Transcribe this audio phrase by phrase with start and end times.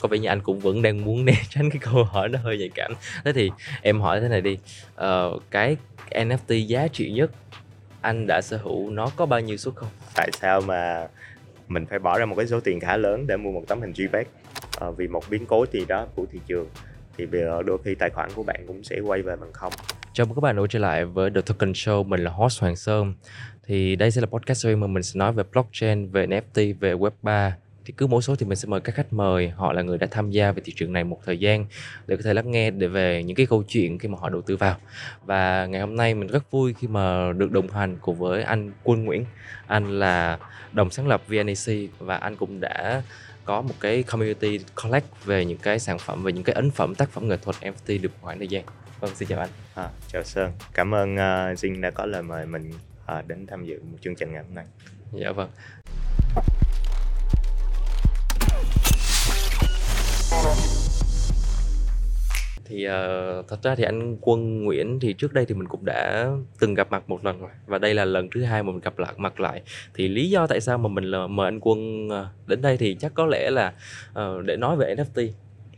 [0.00, 2.58] có vẻ như anh cũng vẫn đang muốn né tránh cái câu hỏi nó hơi
[2.58, 2.92] nhạy cảm.
[3.24, 3.50] Thế thì
[3.82, 4.58] em hỏi thế này đi.
[4.94, 5.76] Ờ, cái
[6.10, 7.30] NFT giá trị nhất
[8.00, 9.88] anh đã sở hữu nó có bao nhiêu suất không?
[10.14, 11.08] Tại sao mà
[11.68, 13.92] mình phải bỏ ra một cái số tiền khá lớn để mua một tấm hình
[13.92, 14.24] JPEG
[14.78, 16.68] ờ, vì một biến cố gì đó của thị trường
[17.18, 19.72] thì bây giờ đôi khi tài khoản của bạn cũng sẽ quay về bằng không.
[20.12, 22.76] Chào mừng các bạn đã trở lại với The Token Show, mình là host Hoàng
[22.76, 23.14] Sơn.
[23.66, 26.94] Thì đây sẽ là podcast series mà mình sẽ nói về blockchain, về NFT, về
[26.94, 27.50] Web3
[27.86, 30.06] thì cứ mỗi số thì mình sẽ mời các khách mời họ là người đã
[30.10, 31.66] tham gia về thị trường này một thời gian
[32.06, 34.42] để có thể lắng nghe để về những cái câu chuyện khi mà họ đầu
[34.42, 34.76] tư vào.
[35.24, 38.72] Và ngày hôm nay mình rất vui khi mà được đồng hành cùng với anh
[38.84, 39.24] Quân Nguyễn.
[39.66, 40.38] Anh là
[40.72, 43.02] đồng sáng lập VNAC và anh cũng đã
[43.44, 46.94] có một cái community collect về những cái sản phẩm về những cái ấn phẩm
[46.94, 48.64] tác phẩm nghệ thuật NFT được khoảng thời gian.
[49.00, 49.50] Vâng xin chào anh.
[49.74, 50.52] À, chào Sơn.
[50.74, 52.70] Cảm ơn uh, Jin đã có lời mời mình
[53.18, 54.64] uh, đến tham dự một chương trình ngày hôm nay.
[55.12, 55.48] Dạ vâng
[62.76, 66.30] thì uh, thật ra thì anh Quân Nguyễn thì trước đây thì mình cũng đã
[66.58, 67.50] từng gặp mặt một lần rồi.
[67.66, 69.62] Và đây là lần thứ hai mà mình gặp lại mặt lại.
[69.94, 72.96] Thì lý do tại sao mà mình là mời anh Quân ờ, đến đây thì
[73.00, 73.72] chắc có lẽ là
[74.18, 75.28] uh, để nói về NFT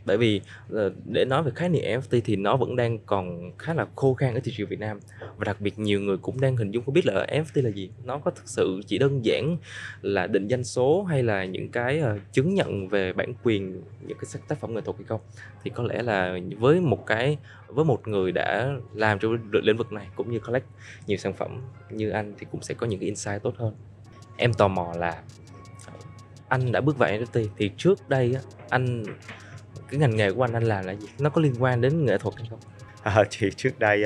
[0.05, 3.73] bởi vì ờ, để nói về khái niệm NFT thì nó vẫn đang còn khá
[3.73, 4.99] là khô khan ở thị trường Việt Nam.
[5.37, 7.89] Và đặc biệt nhiều người cũng đang hình dung không biết là NFT là gì.
[8.05, 9.57] Nó có thực sự chỉ đơn giản
[10.01, 14.17] là định danh số hay là những cái ờ, chứng nhận về bản quyền, những
[14.17, 15.21] cái tác phẩm nghệ thuật hay không?
[15.63, 19.91] Thì có lẽ là với một cái, với một người đã làm trong lĩnh vực
[19.91, 20.65] này cũng như collect
[21.07, 23.75] nhiều sản phẩm như anh thì cũng sẽ có những cái insight tốt hơn.
[24.37, 25.21] Em tò mò là
[26.49, 28.35] anh đã bước vào NFT thì trước đây
[28.69, 29.03] anh
[29.91, 31.07] cái ngành nghề của anh anh làm là gì?
[31.19, 32.59] Nó có liên quan đến nghệ thuật hay không?
[33.03, 34.03] À, thì trước đây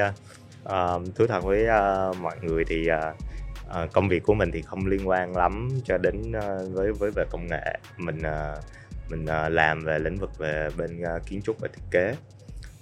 [0.64, 4.86] uh, thú thật với uh, mọi người thì uh, công việc của mình thì không
[4.86, 7.80] liên quan lắm cho đến uh, với với về công nghệ.
[7.98, 8.64] Mình uh,
[9.10, 12.16] mình uh, làm về lĩnh vực về bên uh, kiến trúc và thiết kế.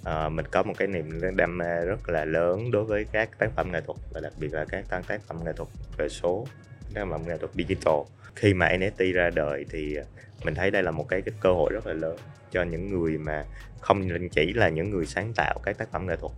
[0.00, 3.50] Uh, mình có một cái niềm đam mê rất là lớn đối với các tác
[3.56, 6.46] phẩm nghệ thuật và đặc biệt là các tác phẩm nghệ thuật về số
[6.94, 7.94] tác phẩm nghệ thuật digital
[8.34, 9.96] khi mà NFT ra đời thì
[10.44, 12.16] mình thấy đây là một cái, cái cơ hội rất là lớn
[12.50, 13.44] cho những người mà
[13.80, 16.32] không chỉ là những người sáng tạo các tác phẩm nghệ thuật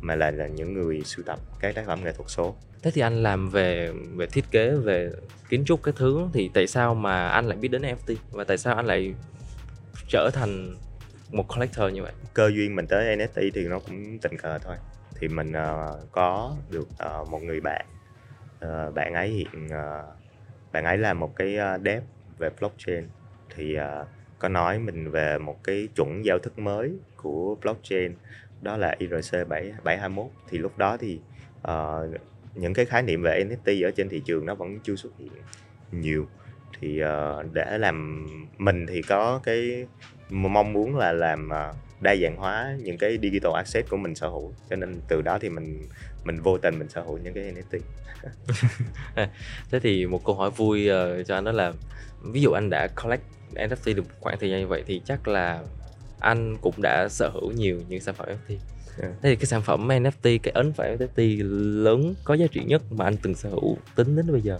[0.00, 2.56] mà là là những người sưu tập các tác phẩm nghệ thuật số.
[2.82, 5.10] Thế thì anh làm về về thiết kế về
[5.48, 8.58] kiến trúc cái thứ thì tại sao mà anh lại biết đến NFT và tại
[8.58, 9.14] sao anh lại
[10.08, 10.74] trở thành
[11.30, 12.12] một collector như vậy?
[12.34, 14.76] Cơ duyên mình tới NFT thì nó cũng tình cờ thôi.
[15.20, 16.88] Thì mình uh, có được
[17.20, 17.86] uh, một người bạn
[18.64, 20.23] uh, bạn ấy hiện uh,
[20.74, 22.02] bạn ấy là một cái ờ, dev
[22.38, 23.04] về blockchain
[23.56, 24.06] thì uh,
[24.38, 28.14] có nói mình về một cái chuẩn giao thức mới của blockchain
[28.62, 31.20] đó là IRC 721 thì lúc đó thì
[31.68, 32.20] uh,
[32.54, 35.32] những cái khái niệm về NFT ở trên thị trường nó vẫn chưa xuất hiện
[35.92, 36.26] nhiều.
[36.80, 38.26] Thì uh, để làm
[38.58, 39.86] mình thì có cái
[40.30, 44.28] mong muốn là làm uh, đa dạng hóa những cái digital asset của mình sở
[44.28, 44.52] hữu.
[44.70, 45.88] Cho nên từ đó thì mình
[46.24, 47.80] mình vô tình mình sở hữu những cái NFT.
[49.70, 51.72] Thế thì một câu hỏi vui uh, cho anh đó là
[52.22, 53.22] ví dụ anh đã collect
[53.54, 55.62] NFT được khoảng thời gian như vậy thì chắc là
[56.20, 58.56] anh cũng đã sở hữu nhiều những sản phẩm NFT
[58.98, 59.12] Yeah.
[59.22, 61.42] Thế thì cái sản phẩm NFT, cái ấn phẩm NFT
[61.82, 64.58] lớn có giá trị nhất mà anh từng sở hữu tính đến bây giờ?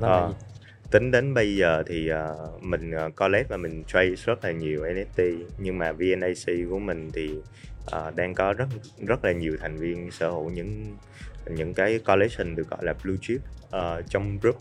[0.00, 0.47] Đó à,
[0.90, 4.84] tính đến bây giờ thì uh, mình uh, collect và mình trade rất là nhiều
[4.84, 7.30] NFT nhưng mà VNAC của mình thì
[7.96, 8.68] uh, đang có rất
[9.06, 10.96] rất là nhiều thành viên sở hữu những
[11.50, 13.40] những cái collection được gọi là blue chip.
[13.66, 14.56] Uh, trong group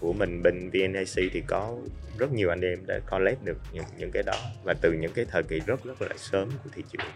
[0.00, 1.76] của mình bên VNAC thì có
[2.18, 4.34] rất nhiều anh em đã collect được những những cái đó.
[4.64, 7.06] Và từ những cái thời kỳ rất rất là sớm của thị trường.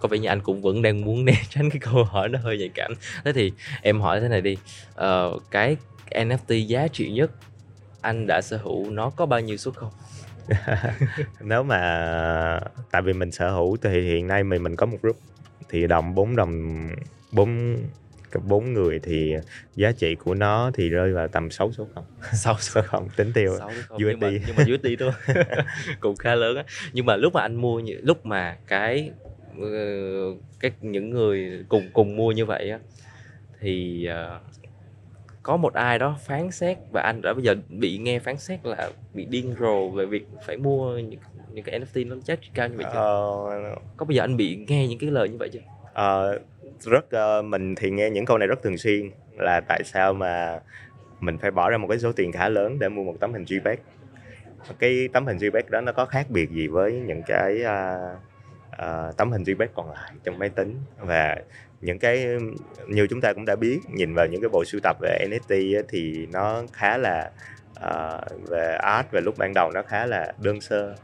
[0.00, 2.58] Có vẻ như anh cũng vẫn đang muốn né tránh cái câu hỏi nó hơi
[2.58, 2.92] nhạy cảm.
[3.24, 4.56] Thế thì em hỏi thế này đi.
[4.90, 5.76] Uh, cái
[6.10, 7.30] NFT giá trị nhất
[8.06, 9.90] anh đã sở hữu nó có bao nhiêu suất không?
[11.40, 15.16] Nếu mà tại vì mình sở hữu thì hiện nay mình mình có một group
[15.68, 16.88] thì đồng bốn đồng
[17.32, 17.76] bốn
[18.44, 19.34] bốn người thì
[19.76, 22.04] giá trị của nó thì rơi vào tầm 6 số không?
[22.32, 23.08] 6 số không?
[23.16, 23.52] Tính tiêu.
[23.94, 25.12] USD nhưng mà, nhưng mà USD thôi.
[26.00, 26.64] Cũng khá lớn á.
[26.92, 29.10] Nhưng mà lúc mà anh mua lúc mà cái
[29.60, 29.68] ờ,
[30.60, 32.78] các những người cùng cùng mua như vậy á
[33.60, 34.55] thì uh,
[35.46, 38.66] có một ai đó phán xét và anh đã bây giờ bị nghe phán xét
[38.66, 41.20] là bị điên rồ về việc phải mua những
[41.52, 43.00] những cái NFT nó giá trị cao như vậy chưa?
[43.72, 45.60] Uh, có bây giờ anh bị nghe những cái lời như vậy chưa?
[45.90, 46.42] Uh,
[46.82, 47.04] rất
[47.38, 50.60] uh, mình thì nghe những câu này rất thường xuyên là tại sao mà
[51.20, 53.44] mình phải bỏ ra một cái số tiền khá lớn để mua một tấm hình
[53.44, 53.76] JPEG
[54.78, 58.18] cái tấm hình JPEG đó nó có khác biệt gì với những cái uh,
[58.82, 61.36] uh, tấm hình JPEG còn lại trong máy tính và
[61.86, 62.26] những cái
[62.86, 65.82] như chúng ta cũng đã biết nhìn vào những cái bộ sưu tập về NFT
[65.88, 67.30] thì nó khá là
[67.84, 70.96] uh, về art về lúc ban đầu nó khá là đơn sơ.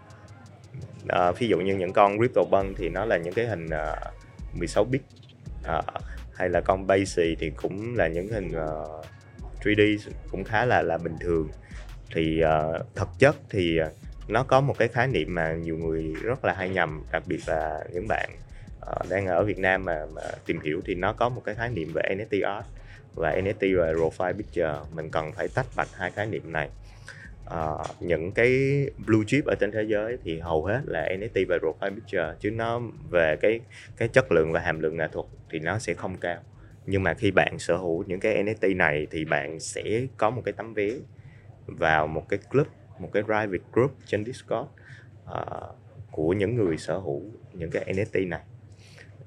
[1.02, 3.96] Uh, ví dụ như những con crypto băng thì nó là những cái hình ờ,
[4.52, 5.02] uh, 16 bit
[5.78, 5.84] uh,
[6.34, 9.04] hay là con Basic thì cũng là những hình uh,
[9.64, 9.98] 3D
[10.30, 11.48] cũng khá là là bình thường.
[12.14, 13.80] Thì uh, thực chất thì
[14.28, 17.40] nó có một cái khái niệm mà nhiều người rất là hay nhầm đặc biệt
[17.46, 18.30] là những bạn
[18.82, 21.70] uh, đang ở Việt Nam mà, mà tìm hiểu thì nó có một cái khái
[21.70, 22.66] niệm về NFT art
[23.14, 24.74] và NFT và profile picture.
[24.94, 26.68] Mình cần phải tách bạch hai khái niệm này.
[27.46, 28.50] Uh, những cái
[29.06, 32.50] blue chip ở trên thế giới thì hầu hết là NFT và profile picture chứ
[32.50, 32.80] nó
[33.10, 33.60] về cái
[33.96, 36.40] cái chất lượng và hàm lượng nghệ thuật thì nó sẽ không cao.
[36.86, 39.82] Nhưng mà khi bạn sở hữu những cái NFT này thì bạn sẽ
[40.16, 40.90] có một cái tấm vé
[41.66, 42.66] vào một cái club
[42.98, 44.68] một cái private group trên Discord
[45.24, 45.76] uh,
[46.10, 48.40] của những người sở hữu những cái NFT này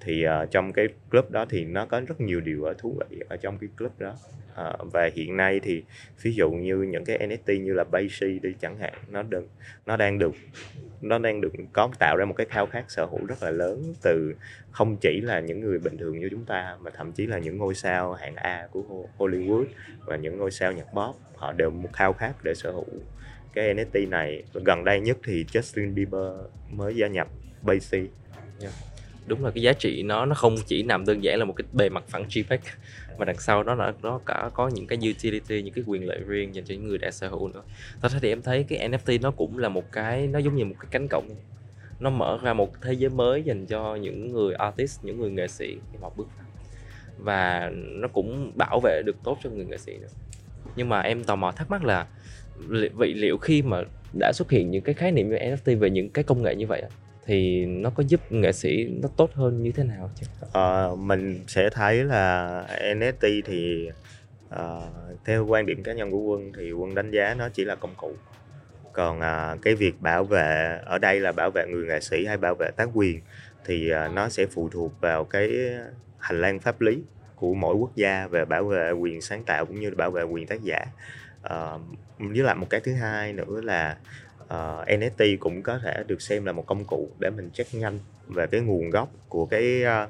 [0.02, 3.38] thì uh, trong cái club đó thì nó có rất nhiều điều thú vị ở
[3.38, 4.16] trong cái club đó.
[4.62, 5.84] Uh, và hiện nay thì
[6.22, 9.48] ví dụ như những cái NFT như là Baysi đi chẳng hạn nó được
[9.86, 10.36] nó đang được
[11.02, 13.94] nó đang được có tạo ra một cái khao khát sở hữu rất là lớn
[14.02, 14.36] từ
[14.72, 17.58] không chỉ là những người bình thường như chúng ta mà thậm chí là những
[17.58, 19.66] ngôi sao hạng A của Hollywood
[20.06, 22.86] và những ngôi sao nhạc pop họ đều một khao khát để sở hữu
[23.54, 24.44] cái NFT này.
[24.54, 26.32] Gần đây nhất thì Justin Bieber
[26.70, 27.28] mới gia nhập
[27.62, 28.08] Baysi
[28.62, 28.74] yeah
[29.28, 31.66] đúng là cái giá trị nó nó không chỉ nằm đơn giản là một cái
[31.74, 32.58] bề mặt phẳng JPEG
[33.18, 36.20] mà đằng sau đó là nó cả có những cái utility, những cái quyền lợi
[36.28, 37.62] riêng dành cho những người đã sở hữu nữa.
[38.02, 40.66] Thật ra thì em thấy cái NFT nó cũng là một cái, nó giống như
[40.66, 41.30] một cái cánh cổng.
[42.00, 45.48] Nó mở ra một thế giới mới dành cho những người artist, những người nghệ
[45.48, 46.46] sĩ khi họ bước vào.
[47.18, 50.08] Và nó cũng bảo vệ được tốt cho người nghệ sĩ nữa.
[50.76, 52.08] Nhưng mà em tò mò thắc mắc là
[52.94, 53.82] vậy liệu khi mà
[54.20, 56.68] đã xuất hiện những cái khái niệm như NFT về những cái công nghệ như
[56.68, 56.84] vậy
[57.26, 60.26] thì nó có giúp nghệ sĩ nó tốt hơn như thế nào chứ?
[60.54, 63.90] À, mình sẽ thấy là NFT thì
[64.50, 64.80] à,
[65.26, 67.94] theo quan điểm cá nhân của quân thì quân đánh giá nó chỉ là công
[67.98, 68.12] cụ
[68.94, 72.38] còn à, cái việc bảo vệ ở đây là bảo vệ người nghệ sĩ hay
[72.38, 73.22] bảo vệ tác quyền
[73.66, 75.50] thì à, nó sẽ phụ thuộc vào cái
[76.18, 77.02] hành lang pháp lý
[77.36, 80.48] của mỗi quốc gia về bảo vệ quyền sáng tạo cũng như bảo vệ quyền
[80.48, 80.86] tác giả
[81.44, 81.78] à,
[82.18, 83.98] với lại một cái thứ hai nữa là
[84.48, 87.74] Ờ, uh, NFT cũng có thể được xem là một công cụ để mình check
[87.74, 90.10] nhanh về cái nguồn gốc của cái uh,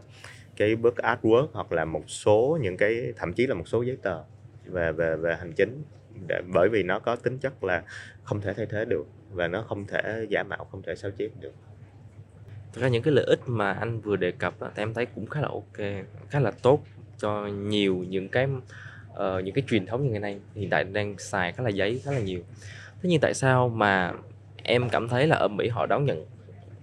[0.56, 3.98] cái bức artwork hoặc là một số những cái thậm chí là một số giấy
[4.02, 4.24] tờ
[4.66, 5.84] về về về hành chính
[6.28, 7.84] để, bởi vì nó có tính chất là
[8.24, 11.30] không thể thay thế được và nó không thể giả mạo không thể sao chép
[11.40, 11.54] được.
[12.74, 15.26] Thật ra những cái lợi ích mà anh vừa đề cập thì em thấy cũng
[15.26, 16.84] khá là ok khá là tốt
[17.18, 18.48] cho nhiều những cái
[19.12, 20.40] uh, những cái truyền thống như ngày nay.
[20.56, 22.42] Hiện tại đang xài khá là giấy khá là nhiều
[23.06, 24.14] thế nhưng tại sao mà
[24.64, 26.26] em cảm thấy là ở Mỹ họ đón nhận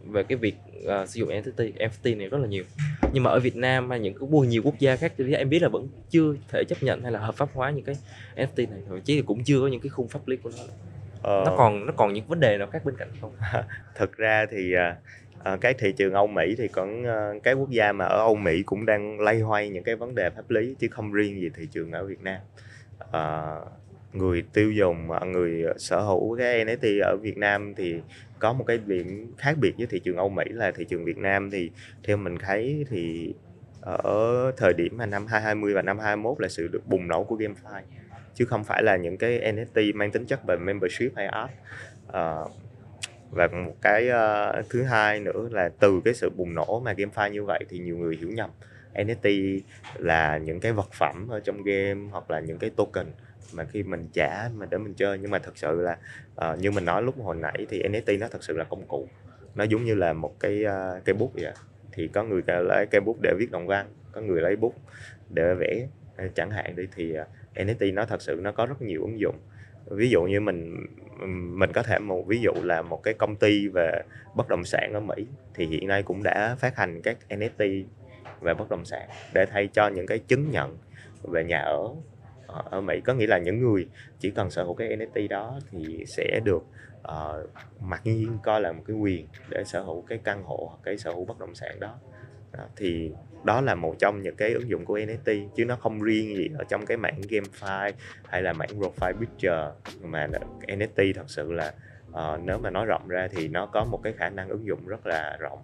[0.04, 2.64] về cái việc uh, sử dụng NFT NFT này rất là nhiều?
[3.12, 5.62] Nhưng mà ở Việt Nam hay những cái nhiều quốc gia khác thì em biết
[5.62, 7.96] là vẫn chưa thể chấp nhận hay là hợp pháp hóa những cái
[8.36, 10.62] NFT này thậm chí cũng chưa có những cái khung pháp lý của nó.
[11.22, 11.42] Ờ...
[11.46, 13.32] nó còn nó còn những vấn đề nào khác bên cạnh không?
[13.94, 14.74] Thực ra thì
[15.52, 18.34] uh, cái thị trường Âu Mỹ thì còn uh, cái quốc gia mà ở Âu
[18.34, 21.50] Mỹ cũng đang lay hoay những cái vấn đề pháp lý chứ không riêng gì
[21.56, 22.40] thị trường ở Việt Nam.
[23.00, 23.81] Uh,
[24.12, 28.00] người tiêu dùng người ờ, sở hữu cái NFT ở Việt Nam thì
[28.38, 31.18] có một cái điểm khác biệt với thị trường Âu Mỹ là thị trường Việt
[31.18, 31.70] Nam thì
[32.04, 33.34] theo mình thấy thì
[33.80, 37.36] ở thời điểm mà năm 2020 và năm 2021 là sự được bùng nổ của
[37.36, 37.82] GameFi
[38.34, 41.50] chứ không phải là những cái NFT mang tính chất về membership hay art.
[42.12, 42.36] À,
[43.30, 47.30] và một cái uh, thứ hai nữa là từ cái sự bùng nổ mà GameFi
[47.30, 48.50] như vậy thì nhiều người hiểu nhầm
[48.94, 49.60] NFT
[49.98, 53.06] là những cái vật phẩm ở trong game hoặc là những cái token
[53.54, 55.18] mà khi mình trả mà để mình chơi.
[55.18, 55.98] Nhưng mà thật sự là
[56.50, 59.08] uh, như mình nói lúc hồi nãy thì NFT nó thật sự là công cụ.
[59.54, 61.52] Nó giống như là một cái uh, cây bút vậy
[61.92, 64.74] thì có người lấy cây bút để viết đồng văn có người lấy bút
[65.30, 65.88] để vẽ.
[66.16, 69.20] Ờ, chẳng hạn đi thì uh, NFT nó thật sự nó có rất nhiều ứng
[69.20, 69.36] dụng.
[69.86, 70.86] Ví dụ như mình
[71.58, 74.02] mình có thể một ví dụ là một cái công ty về
[74.34, 77.84] bất động sản ở Mỹ thì hiện nay cũng đã phát hành các NFT
[78.40, 80.78] về bất động sản để thay cho những cái chứng nhận
[81.22, 81.88] về nhà ở.
[82.52, 85.58] Ờ, ở Mỹ có nghĩa là những người chỉ cần sở hữu cái NFT đó
[85.70, 86.62] thì sẽ được
[87.00, 90.78] uh, mặc nhiên coi là một cái quyền để sở hữu cái căn hộ hoặc
[90.82, 91.98] cái sở hữu bất động sản đó.
[92.52, 93.12] đó thì
[93.44, 96.48] đó là một trong những cái ứng dụng của NFT chứ nó không riêng gì
[96.58, 97.92] ở trong cái mảng GameFi
[98.24, 99.70] hay là mảng profile picture
[100.02, 100.28] mà
[100.68, 101.72] NFT thật sự là
[102.10, 104.86] uh, nếu mà nói rộng ra thì nó có một cái khả năng ứng dụng
[104.86, 105.58] rất là rộng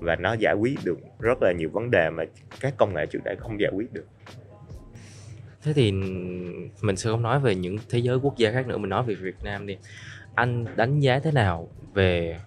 [0.00, 2.24] và nó giải quyết được rất là nhiều vấn đề mà
[2.60, 4.06] các công nghệ trước đây không giải quyết được
[5.62, 5.92] thế thì
[6.82, 9.14] mình sẽ không nói về những thế giới quốc gia khác nữa mình nói về
[9.14, 9.76] Việt Nam đi.
[10.34, 12.38] Anh đánh giá thế nào về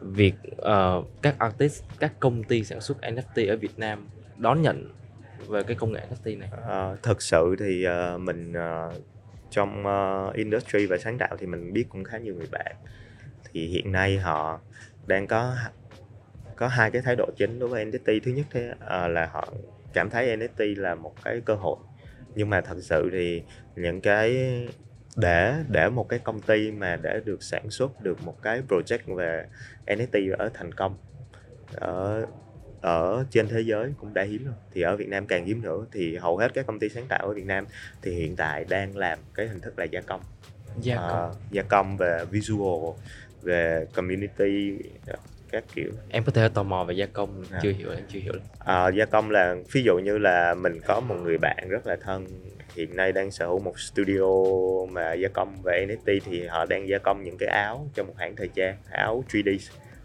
[0.00, 4.90] việc uh, các artist các công ty sản xuất NFT ở Việt Nam đón nhận
[5.48, 6.48] về cái công nghệ NFT này?
[6.52, 8.94] Uh, thật sự thì uh, mình uh,
[9.50, 12.76] trong uh, industry và sáng tạo thì mình biết cũng khá nhiều người bạn.
[13.52, 14.60] Thì hiện nay họ
[15.06, 15.54] đang có
[16.56, 19.48] có hai cái thái độ chính đối với NFT thứ nhất thế uh, là họ
[19.92, 21.76] cảm thấy NFT là một cái cơ hội
[22.34, 23.42] nhưng mà thật sự thì
[23.76, 24.36] những cái
[25.16, 29.14] để để một cái công ty mà để được sản xuất được một cái project
[29.14, 29.46] về
[29.86, 30.96] NFT ở thành công
[31.74, 32.26] ở
[32.80, 34.54] ở trên thế giới cũng đã hiếm rồi.
[34.72, 35.86] Thì ở Việt Nam càng hiếm nữa.
[35.92, 37.66] Thì hầu hết các công ty sáng tạo ở Việt Nam
[38.02, 40.20] thì hiện tại đang làm cái hình thức là gia công.
[40.80, 41.30] Gia công.
[41.30, 42.94] uh, gia công về visual
[43.42, 44.78] về community
[45.54, 45.90] các kiểu.
[46.10, 47.58] Em có thể tò mò về gia công À.
[47.62, 51.00] chưa hiểu em chưa hiểu uh, gia công là ví dụ như là mình có
[51.00, 52.26] một người bạn rất là thân
[52.76, 54.26] hiện nay đang sở hữu một studio
[54.90, 58.14] mà gia công về NFT thì họ đang gia công những cái áo cho một
[58.18, 59.58] hãng thời trang áo 3D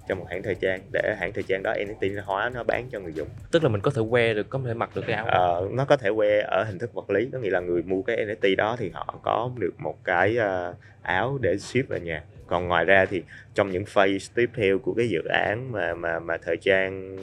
[0.10, 0.80] cho một hãng thời trang.
[0.94, 3.28] Để hãng thời trang đó NFT hóa nó bán cho người dùng.
[3.52, 5.86] Tức là mình có thể wear được có thể mặc được cái áo Ờ, nó
[5.86, 8.56] có thể que ở hình thức vật lý có nghĩa là người mua cái NFT
[8.56, 12.86] đó thì họ có được một cái ờ, áo để ship về nhà còn ngoài
[12.86, 16.58] ra thì trong những phase tiếp theo của cái dự án mà mà mà thời
[16.58, 17.18] trang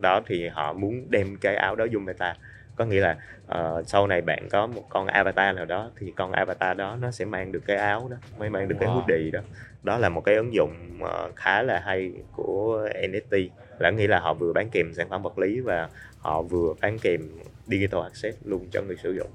[0.00, 2.34] đó thì họ muốn đem cái áo đó vô meta.
[2.76, 3.16] Có nghĩa là
[3.46, 7.10] ờ, sau này bạn có một con avatar nào đó thì con avatar đó nó
[7.10, 8.92] sẽ mang được cái áo đó mới mang được cái Wow.
[8.92, 9.40] hoodie đó.
[9.82, 14.20] Đó là một cái ứng dụng ờ, khá là hay của NFT là nghĩa là
[14.20, 17.20] họ vừa bán kèm sản phẩm vật lý và họ vừa bán kèm
[17.66, 19.30] digital access luôn cho người sử dụng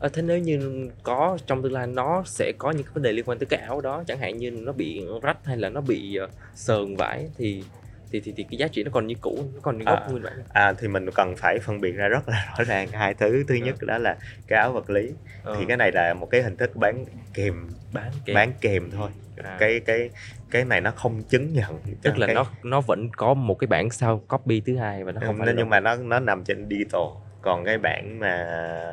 [0.00, 3.12] Ờ, thế nếu như có trong tương lai nó sẽ có những cái vấn đề
[3.12, 5.80] liên quan tới cái áo đó chẳng hạn như nó bị rách hay là nó
[5.80, 7.64] bị ờ, sờn vải thì
[8.12, 10.06] thì thì, thì cái giá trị nó còn như cũ nó còn như gốc À.
[10.10, 13.14] nguyên bản à thì mình cần phải phân biệt ra rất là rõ ràng hai
[13.14, 13.44] thứ.
[13.48, 14.16] Thứ nhất đó là
[14.46, 15.10] cái áo vật lý.
[15.44, 17.04] Ờ, thì cái này là một cái hình thức bán
[17.34, 18.34] kèm bán kèm.
[18.34, 19.10] bán kèm thôi.
[19.44, 19.56] À.
[19.60, 20.10] cái cái
[20.50, 23.68] cái này nó không chứng nhận tức là cái, nó nó vẫn có một cái
[23.68, 26.68] bản sao copy thứ hai và nó không nên nhưng mà nó nó nằm trên
[26.70, 27.00] digital
[27.42, 28.46] còn cái bản mà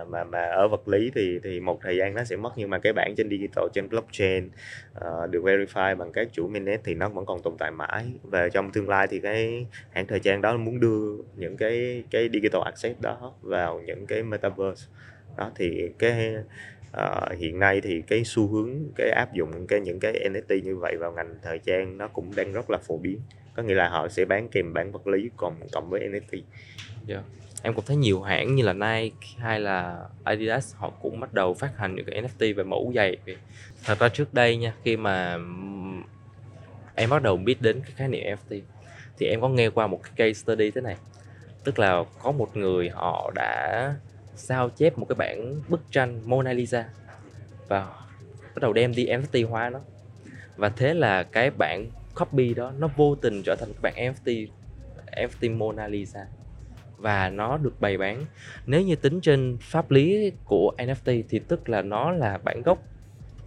[0.09, 2.79] mà mà ở vật lý thì thì một thời gian nó sẽ mất nhưng mà
[2.79, 4.49] cái bản trên digital trên blockchain
[4.97, 8.05] uh, được verify bằng các chủ mainnet thì nó vẫn còn tồn tại mãi.
[8.23, 12.29] Và trong tương lai thì cái hãng thời trang đó muốn đưa những cái cái
[12.33, 14.87] digital access đó vào những cái metaverse.
[15.37, 16.35] Đó thì cái
[16.97, 20.75] uh, hiện nay thì cái xu hướng cái áp dụng cái những cái NFT như
[20.75, 23.19] vậy vào ngành thời trang nó cũng đang rất là phổ biến.
[23.55, 26.41] Có nghĩa là họ sẽ bán kèm bản vật lý còn cộng với NFT
[27.05, 27.23] dạ
[27.61, 31.53] em cũng thấy nhiều hãng như là Nike hay là Adidas, họ cũng bắt đầu
[31.53, 33.17] phát hành những cái NFT về mẫu giày.
[33.83, 35.37] Thật ra trước đây nha, khi mà
[36.95, 38.61] em bắt đầu biết đến cái khái niệm NFT
[39.17, 40.95] thì em có nghe qua một cái case study thế này.
[41.63, 43.93] Tức là có một người họ đã
[44.35, 46.85] sao chép một cái bản bức tranh Mona Lisa
[47.67, 47.87] và
[48.55, 49.79] bắt đầu đem đi NFT hóa nó.
[50.55, 54.47] Và thế là cái bản copy đó nó vô tình trở thành cái bản NFT
[55.11, 56.25] NFT Mona Lisa
[56.97, 58.25] và nó được bày bán.
[58.65, 62.79] Nếu như tính trên pháp lý của NFT thì tức là nó là bản gốc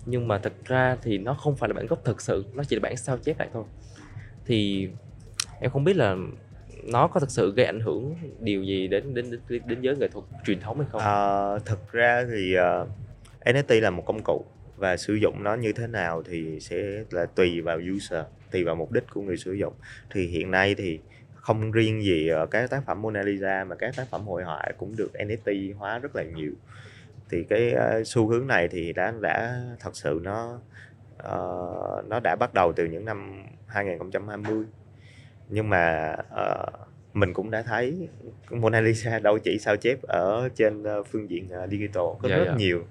[0.07, 2.77] nhưng mà thật ra thì nó không phải là bản gốc thực sự nó chỉ
[2.77, 3.65] là bản sao chép lại thôi.
[4.47, 4.89] Thì
[5.61, 6.17] em không biết là
[6.85, 10.09] nó có thực sự gây ảnh hưởng điều gì đến đến đến, đến giới nghệ
[10.09, 11.01] thuật truyền thống hay không?
[11.01, 12.89] À, thực ra thì à, uh,
[13.45, 14.45] NFT là một công cụ
[14.77, 18.75] và sử dụng nó như thế nào thì sẽ là tùy vào user, tùy vào
[18.75, 19.73] mục đích của người sử dụng.
[20.11, 20.99] Thì hiện nay thì
[21.41, 24.63] không riêng gì ờ, các tác phẩm Mona Lisa mà các tác phẩm hội họa
[24.79, 26.53] cũng được NFT hóa rất là nhiều.
[27.31, 30.61] Thì cái ờ, xu hướng này thì đã đã thật sự nó
[31.19, 34.65] ờ, nó đã bắt đầu từ những năm 2020
[35.49, 36.67] nhưng mà ờ,
[37.15, 38.09] mình cũng đã thấy
[38.51, 42.55] Mona Lisa đâu chỉ sao chép ở trên phương diện digital có Dạ, rất dạ.
[42.57, 42.85] nhiều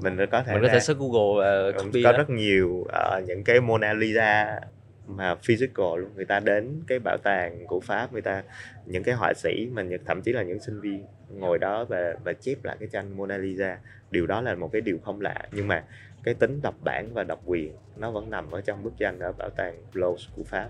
[0.00, 2.18] mình có thể mình có thể search Google uh, có đó.
[2.18, 4.60] rất nhiều ờ, những cái Mona Lisa
[5.06, 6.10] mà physical luôn.
[6.16, 8.42] Người ta đến cái bảo tàng của Pháp người ta
[8.86, 12.32] những cái họa sĩ mà thậm chí là những sinh viên ngồi đó và và
[12.32, 13.78] chép lại cái tranh Mona Lisa
[14.10, 15.48] điều đó là một cái điều không lạ.
[15.52, 15.84] Nhưng mà
[16.24, 19.32] cái tính độc bản và độc quyền nó vẫn nằm ở trong bức tranh ở
[19.32, 20.68] bảo tàng Louvre của Pháp.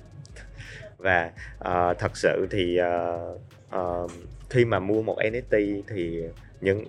[0.98, 3.40] Và uh, thật sự thì uh,
[3.76, 4.10] uh,
[4.50, 6.24] khi mà mua một NFT thì
[6.62, 6.84] những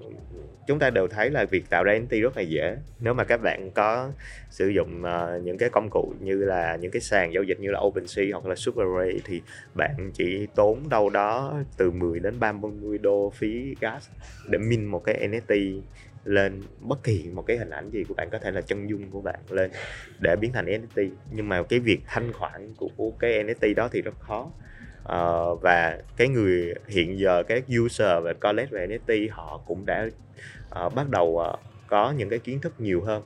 [0.67, 2.77] chúng ta đều thấy là việc tạo ra NFT rất là dễ.
[2.99, 4.11] Nếu mà các bạn có
[4.49, 7.71] sử dụng uh, những cái công cụ như là những cái sàn giao dịch như
[7.71, 9.41] là OpenSea hoặc là SuperRay thì
[9.73, 14.09] bạn chỉ tốn đâu đó từ 10 đến 30 đô phí gas
[14.49, 15.81] để min một cái NFT
[16.25, 18.29] lên bất kỳ một cái hình ảnh gì của bạn.
[18.31, 19.71] Có thể là chân dung của bạn lên
[20.19, 24.01] để biến thành NFT nhưng mà cái việc thanh khoản của cái NFT đó thì
[24.01, 24.51] rất khó
[25.03, 30.09] uh, và cái người hiện giờ các user và collect về NFT họ cũng đã
[30.85, 33.23] uh, bắt đầu uh, có những cái kiến thức nhiều hơn.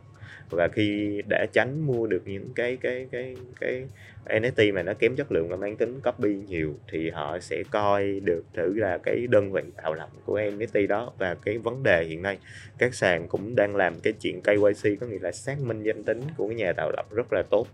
[0.50, 3.86] Và khi để tránh mua được những cái cái cái cái
[4.26, 8.20] NFT mà nó kém chất lượng và mang tính copy nhiều thì họ sẽ coi
[8.20, 12.06] được thử là cái đơn vị tạo lập của NFT đó và cái vấn đề
[12.06, 12.38] hiện nay.
[12.78, 16.22] Các sàn cũng đang làm cái chuyện KYC có nghĩa là xác minh danh tính
[16.38, 17.68] của cái nhà tạo lập rất là tốt.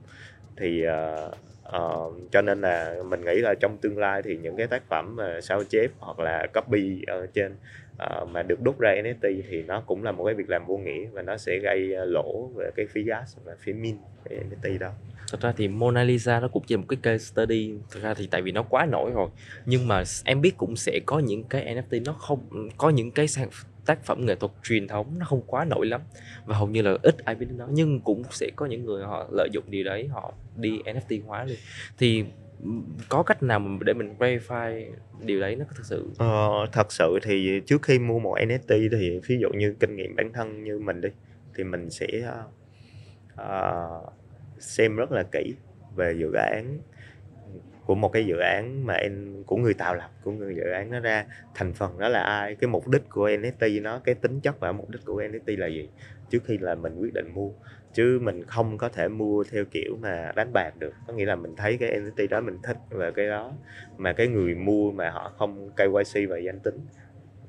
[0.58, 1.34] Thì uh,
[1.68, 5.16] uh, cho nên là mình nghĩ là trong tương lai thì những cái tác phẩm
[5.16, 7.56] mà sao chép hoặc là copy ở trên
[8.04, 10.78] uh, mà được đúc ra NFT thì nó cũng là một cái việc làm vô
[10.78, 13.98] nghĩa và nó sẽ gây lỗ về cái phí gas và phí min
[14.30, 14.92] cái NFT đó.
[15.32, 17.74] Thật ra thì Mona Lisa nó cũng chỉ một cái case study.
[17.92, 19.30] Thật ra thì tại vì nó quá nổi rồi.
[19.66, 23.28] Nhưng mà em biết cũng sẽ có những cái NFT nó không có những cái
[23.28, 23.50] sản
[23.86, 26.02] tác phẩm nghệ thuật truyền thống nó không quá nổi lắm.
[26.46, 29.04] Và hầu như là ít ai biết đến nó nhưng cũng sẽ có những người
[29.04, 31.58] họ lợi dụng điều đấy họ đi NFT hóa đi
[31.98, 32.26] thì
[33.10, 36.10] có cách nào để mình verify điều đấy nó có thực sự?
[36.18, 40.16] Ờ, thật sự thì trước khi mua một NFT thì ví dụ như kinh nghiệm
[40.16, 41.10] bản thân như mình đi
[41.56, 42.08] thì mình sẽ
[43.34, 44.14] uh,
[44.60, 45.54] xem rất là kỹ
[45.96, 46.78] về dự án
[47.86, 50.92] của một cái dự án mà em của người tạo lập của người dự án
[50.92, 51.26] nó ra
[51.56, 54.72] thành phần đó là ai cái mục đích của NFT nó cái tính chất và
[54.72, 55.90] mục đích của NFT là gì?
[56.30, 57.50] Trước khi là mình quyết định mua
[57.94, 60.94] chứ mình không có thể mua theo kiểu mà đánh bạc được.
[61.08, 63.54] Có nghĩa là mình thấy cái NFT đó mình thích về cái đó
[63.98, 66.80] mà cái người mua mà họ không KYC và danh tính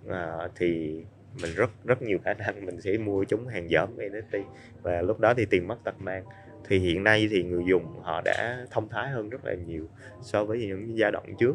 [0.09, 1.01] à, thì
[1.43, 4.43] mình rất rất nhiều khả năng mình sẽ mua chúng hàng dởm NFT
[4.83, 6.25] và lúc đó thì tiền mất tật mang
[6.69, 9.89] thì hiện nay thì người dùng họ đã thông thái hơn rất là nhiều
[10.23, 11.55] so với những giai đoạn trước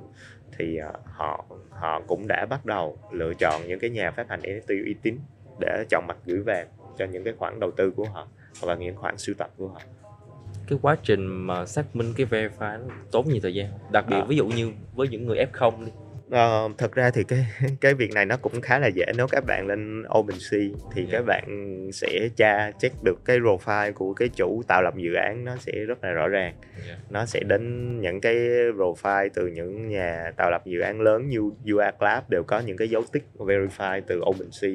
[0.57, 4.41] thì à, họ họ cũng đã bắt đầu lựa chọn những cái nhà phát hành
[4.41, 5.19] NFT uy tín
[5.59, 8.27] để chọn mặt gửi vàng cho những cái khoản đầu tư của họ
[8.61, 9.79] là những khoản sưu tập của họ
[10.67, 14.15] cái quá trình mà xác minh cái verify nó tốn nhiều thời gian đặc biệt
[14.15, 14.25] à.
[14.27, 15.91] ví dụ như với những người F0 đi
[16.31, 17.45] Ờ, thật ra thì cái
[17.81, 20.59] cái việc này nó cũng khá là dễ nếu các bạn lên OpenSea
[20.93, 21.11] thì yeah.
[21.11, 21.45] các bạn
[21.93, 25.71] sẽ tra check được cái profile của cái chủ tạo lập dự án nó sẽ
[25.71, 26.53] rất là rõ ràng.
[26.87, 26.99] Yeah.
[27.09, 28.35] Nó sẽ đến những cái
[28.77, 31.39] profile từ những nhà tạo lập dự án lớn như
[31.73, 34.71] UA Club đều có những cái dấu tích verify từ OpenSea.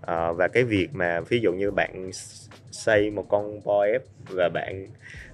[0.00, 2.10] Uh, và cái việc mà ví dụ như bạn
[2.70, 3.88] xây một con boy
[4.30, 4.86] và bạn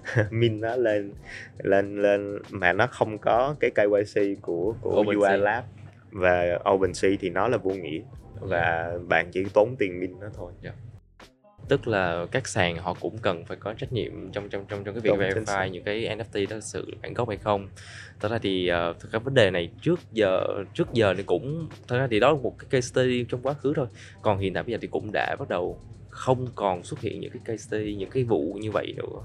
[0.31, 1.13] min nó lên
[1.57, 5.63] lên lên mà nó không có cái KYC của của Open UI Lab
[6.11, 8.01] và OpenSea thì nó là vô nghĩa
[8.39, 10.51] và bạn chỉ tốn tiền min nó thôi.
[10.63, 10.75] Yeah.
[10.75, 10.81] Dạ.
[11.67, 14.95] Tức là các sàn họ cũng cần phải có trách nhiệm trong trong trong trong
[14.95, 17.67] cái việc Đúng, verify những cái NFT đó sự bản gốc hay không.
[18.19, 21.69] Thật ra thì uh, thực ra vấn đề này trước giờ trước giờ thì cũng
[21.87, 23.87] thật ra thì đó là một cái case study trong quá khứ thôi.
[24.21, 25.79] Còn hiện tại bây giờ thì cũng đã bắt đầu
[26.15, 29.19] không còn xuất hiện những cái case study những cái vụ như vậy nữa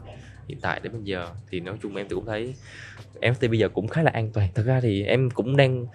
[0.48, 1.28] hiện tại đến bây giờ.
[1.50, 2.54] Thì nói chung em cũng thấy
[3.20, 4.48] NFT bây giờ cũng khá là an toàn.
[4.54, 5.86] Thật ra thì em cũng đang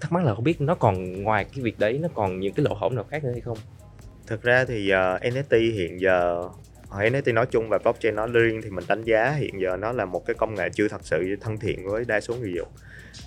[0.00, 2.64] thắc mắc là không biết nó còn ngoài cái việc đấy nó còn những cái
[2.64, 3.58] lỗ hổng nào khác nữa hay không?
[4.26, 6.48] Thực ra thì ờ, uh, NFT hiện giờ
[6.90, 9.92] ờ, NFT nói chung và blockchain nói riêng thì mình đánh giá hiện giờ nó
[9.92, 12.68] là một cái công nghệ chưa thật sự thân thiện với đa số người dùng.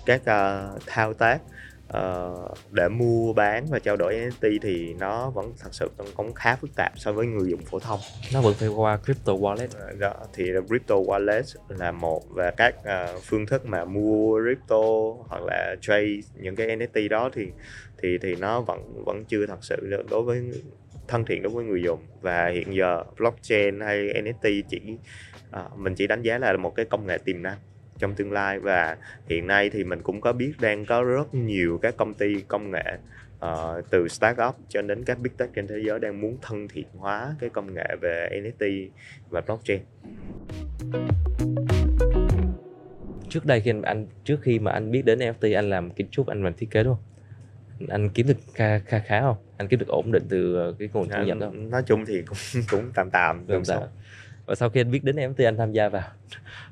[0.06, 1.40] Các uh, thao tác
[1.88, 6.56] uh, để mua bán và trao đổi NFT thì nó vẫn thật sự cũng khá
[6.56, 8.00] phức tạp so với người dùng phổ thông.
[8.32, 9.92] Nó vẫn phải qua crypto wallet.
[9.92, 14.82] Uh, đó thì crypto wallet là một và các uh, phương thức mà mua crypto
[15.28, 17.46] hoặc là trade những cái NFT đó thì
[18.02, 20.50] thì thì nó vẫn vẫn chưa thật sự đối với
[21.08, 22.00] thân thiện đối với người dùng.
[22.20, 24.80] Và hiện giờ blockchain hay NFT chỉ
[25.56, 27.58] uh, mình chỉ đánh giá là một cái công nghệ tiềm năng
[28.02, 28.96] trong tương lai và
[29.28, 32.70] hiện nay thì mình cũng có biết đang có rất nhiều các công ty công
[32.70, 32.98] nghệ
[33.44, 36.86] uh, từ startup cho đến các big tech trên thế giới đang muốn thân thiện
[36.96, 38.88] hóa cái công nghệ về NFT
[39.30, 39.80] và blockchain.
[43.28, 46.26] Trước đây khi anh, trước khi mà anh biết đến NFT anh làm kiến trúc
[46.26, 47.04] anh làm thiết kế đúng không?
[47.88, 49.36] anh kiếm được kha khá khá không?
[49.56, 51.50] Anh kiếm được ổn định từ ờ, cái nguồn thu nhập đó.
[51.54, 52.38] Nói chung thì cũng
[52.70, 53.44] cũng tạm tạm.
[53.48, 53.82] Tạm tạm
[54.52, 56.02] và sau khi anh biết đến em thì anh tham gia vào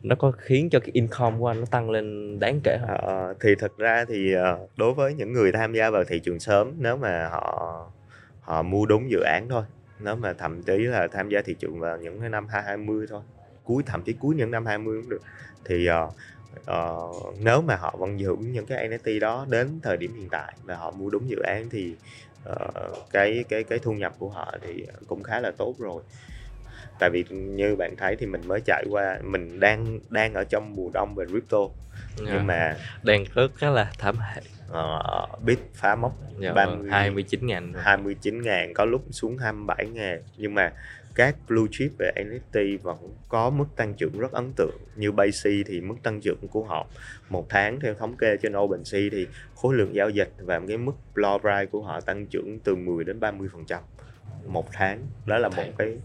[0.02, 3.08] nó có khiến cho cái income của anh nó tăng lên đáng kể không?
[3.08, 6.40] À, thì thật ra thì ờ, đối với những người tham gia vào thị trường
[6.40, 7.86] sớm nếu mà họ
[8.40, 9.64] họ mua đúng dự án thôi
[10.00, 13.22] nếu mà thậm chí là tham gia thị trường vào những cái năm 2020 thôi
[13.64, 15.22] cuối thậm chí cuối những năm 20 cũng được
[15.64, 16.14] thì uh,
[16.70, 20.54] uh, nếu mà họ vẫn giữ những cái NFT đó đến thời điểm hiện tại
[20.64, 21.94] và họ mua đúng dự án thì
[22.50, 26.02] uh, cái cái cái thu nhập của họ thì cũng khá là tốt rồi
[27.00, 30.74] tại vì như bạn thấy thì mình mới trải qua mình đang đang ở trong
[30.74, 31.58] mùa đông về crypto.
[32.16, 32.44] Nhưng yeah.
[32.44, 34.42] mà đang rất khá là thảm hại.
[34.70, 39.86] Uh, bit phá mốc dạ, 30, vâng, 29 ngàn 29 ngàn có lúc xuống 27
[39.86, 40.22] ngàn.
[40.36, 40.72] Nhưng mà
[41.14, 42.96] các blue chip về NFT vẫn
[43.28, 44.76] có mức tăng trưởng rất ấn tượng.
[44.96, 46.86] Như Base thì mức tăng trưởng của họ
[47.28, 50.92] một tháng theo thống kê trên OpenSea thì khối lượng giao dịch và cái mức
[51.14, 53.80] floor price của họ tăng trưởng từ 10 đến 30 phần trăm
[54.46, 55.06] một tháng.
[55.26, 55.96] Đó là một cái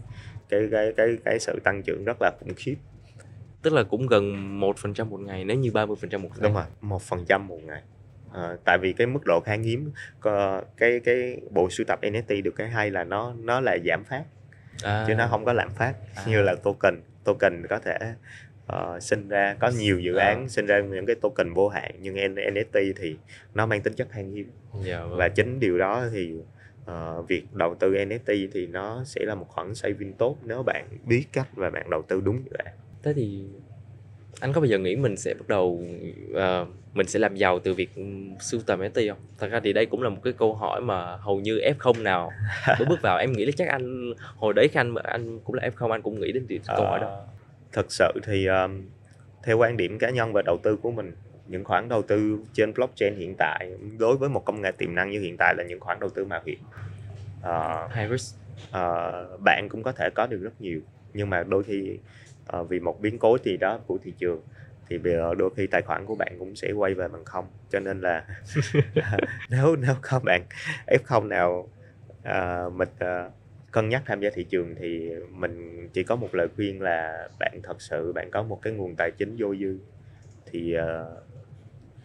[0.48, 2.76] cái cái cái cái sự tăng trưởng rất là khủng khiếp
[3.62, 6.28] tức là cũng gần một phần trăm một ngày nếu như 30 phần trăm một
[6.28, 7.82] ngày đúng rồi một phần trăm một ngày
[8.32, 9.92] à, tại vì cái mức độ khan hiếm
[10.76, 14.24] cái cái bộ sưu tập NFT được cái hay là nó nó là giảm phát
[14.82, 15.04] à.
[15.08, 16.22] chứ nó không có lạm phát à.
[16.26, 17.98] như là token token có thể
[18.72, 20.26] uh, sinh ra có nhiều dự À.
[20.26, 23.16] án sinh ra những cái token vô hạn nhưng NFT thì
[23.54, 24.50] nó mang tính chất khan hiếm
[24.84, 25.18] dạ vâng.
[25.18, 26.32] và chính điều đó thì
[26.86, 30.88] ờ, việc đầu tư NFT thì nó sẽ là một khoản saving tốt nếu bạn
[31.04, 33.44] biết cách và bạn đầu tư đúng dự án thế thì
[34.40, 35.82] anh có bao giờ nghĩ mình sẽ bắt đầu
[36.34, 37.90] ờ, mình sẽ làm giàu từ việc
[38.40, 39.18] sưu tầm NFT không?
[39.38, 42.32] Thật ra thì đây cũng là một cái câu hỏi mà hầu như F0 nào
[42.78, 45.68] mới bước vào em nghĩ là chắc anh hồi đấy khi anh anh cũng là
[45.68, 47.06] F0 anh cũng nghĩ đến câu hỏi đó.
[47.06, 47.26] Ờ,
[47.72, 48.82] thực sự thì um,
[49.44, 51.12] theo quan điểm cá nhân và đầu tư của mình
[51.48, 55.10] những khoản đầu tư trên blockchain hiện tại đối với một công nghệ tiềm năng
[55.10, 56.58] như hiện tại là những khoản đầu tư mạo hiểm
[57.94, 58.36] High risk.
[58.70, 60.80] Ờ, bạn cũng có thể có được rất nhiều
[61.14, 61.98] nhưng mà đôi khi
[62.46, 64.40] ờ, vì một biến cố gì đó của thị trường
[64.88, 64.98] thì
[65.38, 68.24] đôi khi tài khoản của bạn cũng sẽ quay về bằng không cho nên là
[69.50, 70.42] nếu nếu có bạn
[70.86, 71.68] F0 nào
[72.22, 73.30] ờ, mình ờ,
[73.70, 77.60] cân nhắc tham gia thị trường thì mình chỉ có một lời khuyên là bạn
[77.62, 79.78] thật sự bạn có một cái nguồn tài chính vô dư
[80.46, 81.16] thì ờ,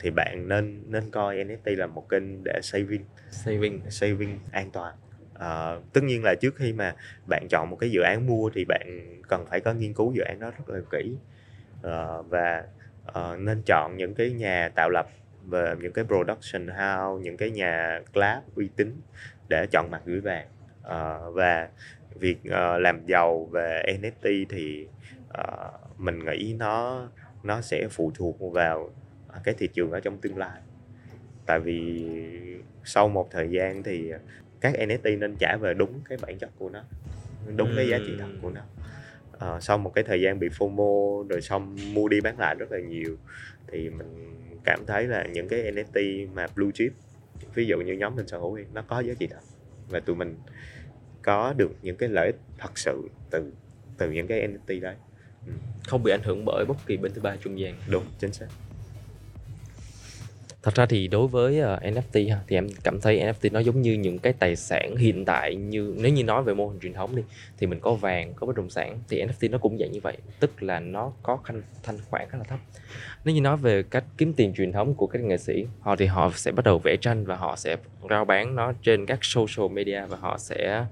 [0.01, 3.81] thì bạn nên nên coi NFT là một kênh để saving Saving.
[3.89, 4.95] saving an toàn.
[5.33, 6.95] Ờ, tất nhiên là trước khi mà
[7.29, 8.87] bạn chọn một cái dự án mua thì bạn
[9.27, 11.15] cần phải có nghiên cứu dự án đó rất là kỹ.
[11.81, 12.63] Ờ, và
[13.05, 15.07] ờ, nên chọn những cái nhà tạo lập
[15.49, 19.01] về những cái production house những cái nhà collab uy tín
[19.49, 20.47] để chọn mặt gửi vàng
[20.83, 21.69] Ờ, và
[22.15, 24.87] việc ờ, làm giàu về NFT thì
[25.29, 27.07] ờ, mình nghĩ nó
[27.43, 28.89] nó sẽ phụ thuộc vào
[29.43, 30.61] cái thị trường ở trong tương lai.
[31.45, 32.05] Tại vì
[32.83, 34.11] sau một thời gian thì
[34.61, 36.83] các NFT nên trả về đúng cái bản chất của nó
[37.55, 38.61] đúng cái giá trị thật của nó.
[39.31, 42.71] Ờ, sau một cái thời gian bị FOMO rồi xong mua đi bán lại rất
[42.71, 43.17] là nhiều
[43.67, 46.93] thì mình cảm thấy là những cái NFT mà blue chip
[47.53, 49.41] ví dụ như nhóm mình sở hữu nó có giá trị thật.
[49.89, 50.35] Và tụi mình
[51.21, 53.51] có được những cái lợi ích thật sự từ
[53.97, 54.95] từ những cái NFT đấy.
[55.87, 57.75] Không bị ảnh hưởng bởi bất kỳ bên thứ ba trung gian.
[57.89, 58.47] đúng chính xác
[60.63, 63.81] Thật ra thì đối với ờ, NFT ha, thì em cảm thấy NFT nó giống
[63.81, 66.93] như những cái tài sản hiện tại như nếu như nói về mô hình truyền
[66.93, 67.23] thống đi
[67.57, 70.17] thì mình có vàng, có bất động sản thì NFT nó cũng vậy như vậy,
[70.39, 72.59] tức là nó có thanh thanh khoản khá là thấp.
[73.25, 76.05] Nếu như nói về cách kiếm tiền truyền thống của các nghệ sĩ, họ thì
[76.05, 77.77] họ sẽ bắt đầu vẽ tranh và họ sẽ
[78.09, 80.85] rao bán nó trên các social media và họ sẽ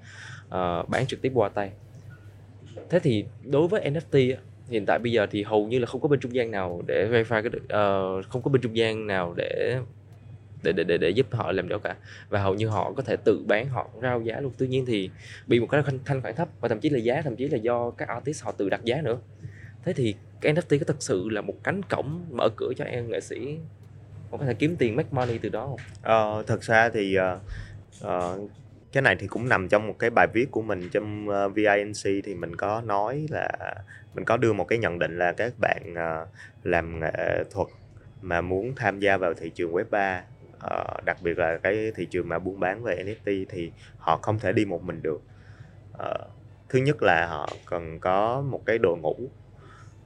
[0.47, 1.71] uh, bán trực tiếp qua tay.
[2.89, 4.35] Thế thì đối với NFT
[4.69, 7.07] hiện tại bây giờ thì hầu như là không có bên trung gian nào để
[7.11, 9.79] verify cái uh, không có bên trung gian nào để
[10.63, 11.95] để để để, để giúp họ làm điều cả.
[12.29, 14.51] Và hầu như họ có thể tự bán họ rao giá luôn.
[14.57, 15.09] Tuy nhiên thì
[15.47, 17.57] bị một cái thanh- thanh khoản thấp và thậm chí là giá thậm chí là
[17.57, 19.17] do các artist họ tự đặt giá nữa.
[19.85, 23.09] Thế thì cái NFT có thực sự là một cánh cổng mở cửa cho em
[23.09, 23.57] nghệ sĩ
[24.31, 25.79] họ có thể kiếm tiền make money từ đó không?
[26.01, 27.41] Ờ, thật ra thì uh,
[28.07, 28.49] uh,
[28.91, 32.23] cái này thì cũng nằm trong một cái bài viết của mình trong uh, VINC
[32.25, 33.49] thì mình có nói là
[34.13, 36.27] mình có đưa một cái nhận định là các bạn ờ,
[36.63, 37.67] làm nghệ thuật
[38.21, 40.23] mà muốn tham gia vào thị trường web 3
[40.59, 44.39] ờ, đặc biệt là cái thị trường mà buôn bán về NFT thì họ không
[44.39, 45.21] thể đi một mình được
[45.93, 46.27] Ờ,
[46.69, 49.15] thứ nhất là họ cần có một cái đội ngũ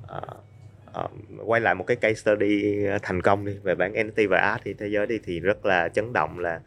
[0.08, 0.22] Ờ,
[0.94, 1.08] ờ,
[1.46, 4.74] quay lại một cái case study thành công đi về bán NFT và art thì
[4.74, 6.60] thế giới đi thì rất là chấn động là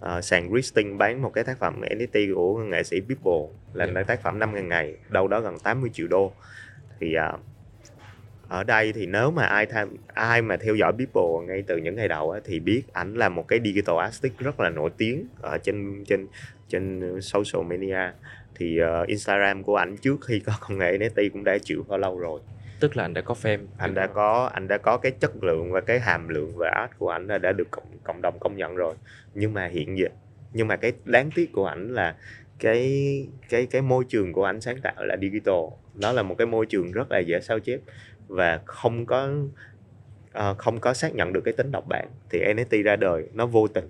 [0.00, 4.06] ờ, sàn Risting bán một cái tác phẩm NFT của nghệ sĩ Beeple là Yeah.
[4.06, 6.32] tác phẩm 5.000 ngày đâu đó gần 80 triệu đô
[7.02, 7.38] thì ờ,
[8.48, 11.96] ở đây thì nếu mà ai tham ai mà theo dõi Beeple ngay từ những
[11.96, 15.26] ngày đầu á, thì biết ảnh là một cái digital artist rất là nổi tiếng
[15.40, 16.26] ở trên trên
[16.68, 18.12] trên social media.
[18.54, 22.18] Thì ờ, Instagram của ảnh trước khi có công nghệ NFT cũng đã chịu lâu
[22.18, 22.40] rồi.
[22.80, 23.58] Tức là anh đã có fan.
[23.78, 26.90] Anh đã có anh đã có cái chất lượng và cái hàm lượng về art
[26.98, 28.94] của ảnh đã được cộng, cộng đồng công nhận rồi.
[29.34, 30.08] Nhưng mà hiện giờ
[30.52, 32.14] nhưng mà cái đáng tiếc của ảnh là
[32.62, 35.64] cái cái cái môi trường của ảnh sáng tạo là digital.
[35.94, 37.80] Nó là một cái môi trường rất là dễ sao chép
[38.28, 39.30] và không có
[40.38, 42.08] uh, không có xác nhận được cái tính độc bản.
[42.30, 43.88] Thì NFT ra đời nó vô tình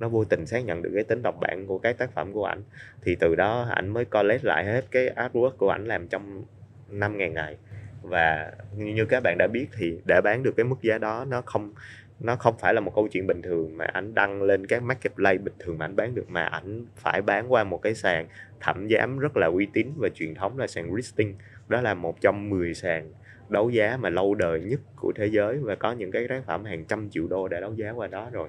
[0.00, 2.44] nó vô tình xác nhận được cái tính độc bản của các tác phẩm của
[2.44, 2.62] ảnh.
[3.02, 6.44] Thì từ đó ảnh mới collect lại hết cái artwork của ảnh làm trong
[6.90, 7.56] 5.000 ngày.
[8.02, 11.24] Và như như các bạn đã biết thì để bán được cái mức giá đó
[11.28, 11.74] nó không
[12.22, 15.38] nó không phải là một câu chuyện bình thường mà ảnh đăng lên các marketplace
[15.38, 18.26] bình thường mà ảnh bán được mà ảnh phải bán qua một cái sàn
[18.60, 21.34] thẩm giám rất là uy tín và truyền thống là sàn listing
[21.68, 23.12] đó là một trong 10 sàn
[23.48, 26.64] đấu giá mà lâu đời nhất của thế giới và có những cái tác phẩm
[26.64, 28.48] hàng trăm triệu đô đã đấu giá qua đó rồi.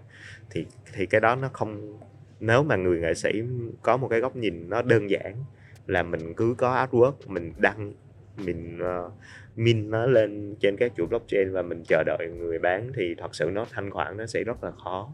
[0.50, 2.00] Thì thì cái đó nó không
[2.40, 3.44] nếu mà người nghệ sĩ
[3.82, 5.36] có một cái góc nhìn nó đơn giản
[5.88, 7.94] là mình cứ có artwork mình đăng
[8.46, 9.14] mình uh,
[9.56, 13.36] min nó lên trên các chuỗi blockchain và mình chờ đợi người bán thì thật
[13.36, 15.10] sự nó thanh khoản nó sẽ rất là khó.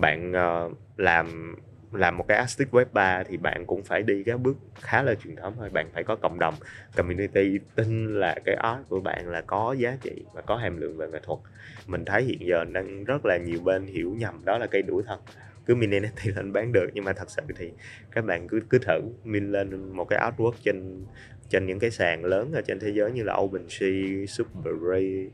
[0.00, 1.56] Bạn uh, làm
[1.92, 5.14] làm một cái astic web 3 thì bạn cũng phải đi cái bước khá là
[5.14, 5.70] truyền thống thôi.
[5.72, 6.54] Bạn phải có cộng đồng.
[6.96, 10.96] Community tin là cái art của bạn là có giá trị và có hàm lượng
[10.96, 11.38] về nghệ thuật.
[11.86, 15.02] Mình thấy hiện giờ đang rất là nhiều bên hiểu nhầm đó là cây đuổi
[15.06, 15.20] thân
[15.66, 17.72] cứ min NFT lên bán được nhưng mà thật sự thì
[18.10, 21.04] các bạn cứ cứ thử min lên một cái artwork trên
[21.48, 25.28] trên những cái sàn lớn ở trên thế giới như là OpenSea, SuperRay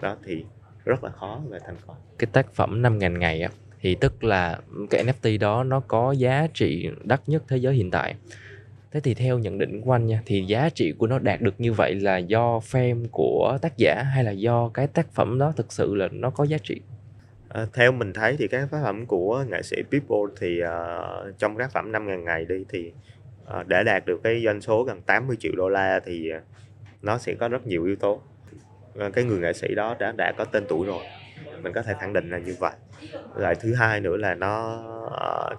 [0.00, 0.44] đó thì
[0.84, 1.96] rất là khó và thành công.
[2.18, 3.50] Cái tác phẩm 5.000 ngày á
[3.80, 7.90] thì tức là cái NFT đó nó có giá trị đắt nhất thế giới hiện
[7.90, 8.14] tại.
[8.92, 11.54] Thế thì theo nhận định của anh nha thì giá trị của nó đạt được
[11.58, 15.52] như vậy là do fan của tác giả hay là do cái tác phẩm đó
[15.56, 16.80] thực sự là nó có giá trị?
[17.48, 21.58] À, theo mình thấy thì các tác phẩm của nghệ sĩ People thì uh, trong
[21.58, 22.92] tác phẩm 5.000 ngày đi thì
[23.46, 26.40] Ờ, để đạt được cái doanh số gần 80 triệu đô la thì ờ,
[27.02, 28.22] nó sẽ có rất nhiều yếu tố.
[28.94, 31.04] Ờ, cái người nghệ sĩ đó đã đã có tên tuổi rồi,
[31.62, 32.72] mình có thể khẳng định là như vậy.
[33.34, 34.82] Lại thứ hai nữa là nó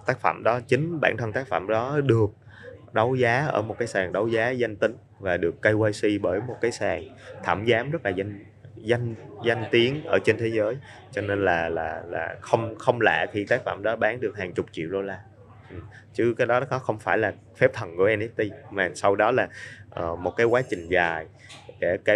[0.06, 2.30] tác phẩm đó chính bản thân tác phẩm đó được
[2.94, 6.58] đấu giá ở một cái sàn đấu giá danh tính và được KYC bởi một
[6.62, 7.06] cái sàn
[7.44, 8.40] thẩm giám rất là danh
[8.76, 10.78] danh danh tiếng ở trên thế giới
[11.12, 14.54] cho nên là là là không không lạ khi tác phẩm đó bán được hàng
[14.54, 15.20] chục triệu đô la.
[15.70, 15.76] Ừ.
[16.14, 19.50] chứ cái đó nó không phải là phép thần của NFT mà sau đó là
[20.04, 21.26] uh, một cái quá trình dài.
[21.80, 22.16] Để KY,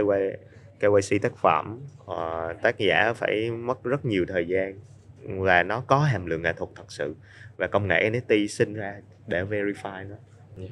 [0.80, 4.80] KYC tác phẩm uh, tác giả phải mất rất nhiều thời gian
[5.24, 7.16] và nó có hàm lượng nghệ thuật thật sự
[7.58, 8.96] và công nghệ NFT sinh ra
[9.28, 10.16] để verify nó.
[10.58, 10.72] Yeah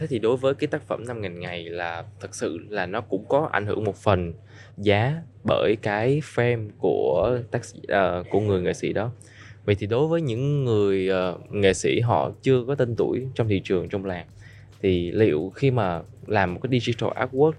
[0.00, 3.00] thế thì đối với cái tác phẩm năm ngàn ngày là thật sự là nó
[3.00, 4.32] cũng có ảnh hưởng một phần
[4.76, 9.12] giá bởi cái frame của tác uh, của người nghệ sĩ đó
[9.70, 13.48] vậy thì đối với những người uh, nghệ sĩ họ chưa có tên tuổi trong
[13.48, 14.26] thị trường trong làng
[14.82, 17.52] thì liệu khi mà làm một cái digital artwork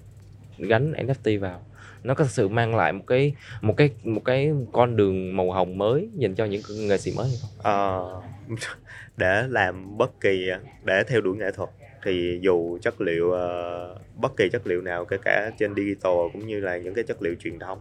[0.57, 1.65] gắn NFT vào
[2.03, 5.51] nó có thực sự mang lại một cái một cái một cái con đường màu
[5.51, 8.23] hồng mới dành cho những nghệ sĩ mới hay không?
[8.49, 8.59] Uh,
[9.17, 10.47] để làm bất kỳ
[10.83, 11.69] để theo đuổi nghệ thuật
[12.03, 16.47] thì dù chất liệu uh, bất kỳ chất liệu nào kể cả trên digital cũng
[16.47, 17.79] như là những cái chất liệu truyền thống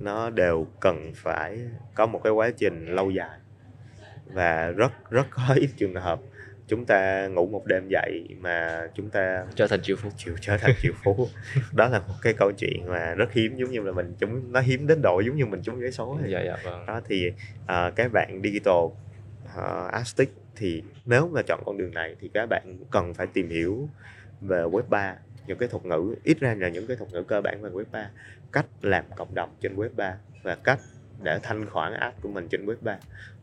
[0.00, 1.58] nó đều cần phải
[1.94, 3.38] có một cái quá trình lâu dài
[4.32, 6.20] và rất rất có ít trường hợp
[6.68, 10.10] chúng ta ngủ một đêm dậy mà chúng ta trở thành triệu phú.
[10.16, 11.28] Chịu trở thành triệu phú.
[11.72, 14.60] Đó là một cái câu chuyện mà rất hiếm giống như là mình chúng nó
[14.60, 16.86] hiếm đến độ giống như mình trúng vé số dạ, dạ, vâng.
[16.86, 22.16] đó thì uh, các bạn digital uh, artistic thì nếu mà chọn con đường này
[22.20, 23.88] thì các bạn cần phải tìm hiểu
[24.40, 25.14] về web 3
[25.46, 26.14] những cái thuật ngữ.
[26.24, 28.10] Ít ra là những cái thuật ngữ cơ bản về web 3
[28.52, 30.80] cách làm cộng đồng trên web 3 và cách
[31.22, 32.98] để thanh khoản app của mình trên web 3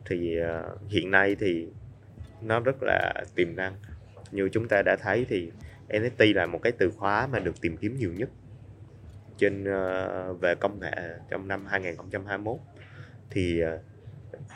[0.06, 1.68] thì uh, hiện nay thì
[2.42, 3.76] nó rất là tiềm năng.
[4.32, 5.52] Như chúng ta đã thấy thì
[5.90, 8.30] NFT là một cái từ khóa mà được tìm kiếm nhiều nhất
[9.38, 10.92] trên uh, về công nghệ
[11.30, 12.58] trong năm 2021
[13.30, 13.82] thì uh,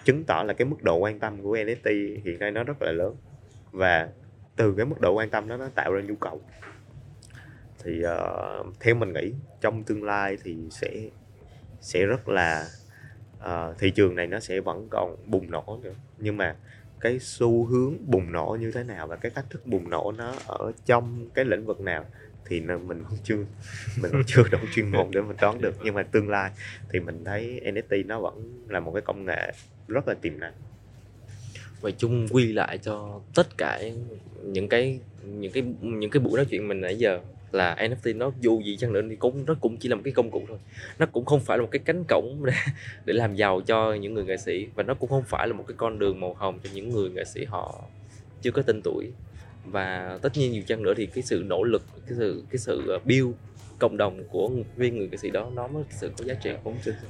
[0.05, 2.91] chứng tỏ là cái mức độ quan tâm của NFT hiện nay nó rất là
[2.91, 3.15] lớn.
[3.71, 4.09] Và
[4.55, 6.41] từ cái mức độ quan tâm đó nó tạo ra nhu cầu.
[7.83, 11.09] Thì uh, theo mình nghĩ trong tương lai thì sẽ
[11.81, 12.65] sẽ rất là
[13.39, 15.93] uh, thị trường này nó sẽ vẫn còn bùng nổ nữa.
[16.17, 16.55] Nhưng mà
[16.99, 20.33] cái xu hướng bùng nổ như thế nào và cái cách thức bùng nổ nó
[20.47, 22.05] ở trong cái lĩnh vực nào
[22.45, 23.45] thì mình cũng chưa
[24.01, 25.75] mình cũng chưa đủ chuyên môn để mình đoán được.
[25.83, 26.51] Nhưng mà tương lai
[26.89, 29.51] thì mình thấy NFT nó vẫn là một cái công nghệ
[29.87, 30.53] rất là tiềm năng.
[31.81, 33.81] Và chung quy lại cho tất cả
[34.43, 37.19] những cái những cái những cái buổi nói chuyện mình nãy giờ
[37.51, 40.13] là NFT nó dù gì chăng nữa thì cũng nó cũng chỉ là một cái
[40.13, 40.57] công cụ thôi.
[40.99, 42.53] Nó cũng không phải là một cái cánh cổng để
[43.05, 45.63] để làm giàu cho những người nghệ sĩ và nó cũng không phải là một
[45.67, 47.83] cái con đường màu hồng cho những người nghệ sĩ họ
[48.41, 49.11] chưa có tên tuổi.
[49.65, 52.83] Và tất nhiên nhiều chăng nữa thì cái sự nỗ lực cái sự cái sự
[52.87, 53.31] ờ, build
[53.79, 56.51] cộng đồng của viên người nghệ sĩ đó nó mới sự có giá trị.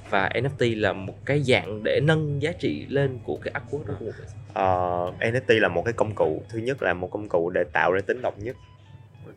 [0.09, 3.93] Và NFT là một cái dạng để nâng giá trị lên của cái artwork đó
[3.99, 4.15] uh,
[4.53, 7.91] ờ, NFT là một cái công cụ thứ nhất là một công cụ để tạo
[7.91, 8.55] ra tính độc nhất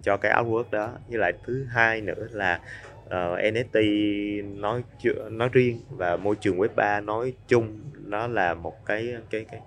[0.03, 2.61] cho cái artwork đó với lại thứ hai nữa là
[3.05, 4.83] uh, ờ, NFT nói
[5.31, 9.61] nói riêng và môi trường web 3 nói chung nó là một cái cái cái